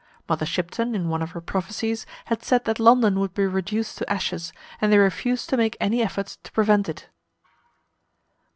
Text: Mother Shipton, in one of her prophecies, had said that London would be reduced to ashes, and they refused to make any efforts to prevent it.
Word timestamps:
Mother 0.27 0.47
Shipton, 0.47 0.95
in 0.95 1.09
one 1.09 1.21
of 1.21 1.29
her 1.33 1.41
prophecies, 1.41 2.07
had 2.25 2.41
said 2.43 2.65
that 2.65 2.79
London 2.79 3.19
would 3.19 3.35
be 3.35 3.45
reduced 3.45 3.99
to 3.99 4.09
ashes, 4.11 4.51
and 4.81 4.91
they 4.91 4.97
refused 4.97 5.47
to 5.49 5.57
make 5.57 5.77
any 5.79 6.01
efforts 6.01 6.37
to 6.37 6.51
prevent 6.51 6.89
it. 6.89 7.09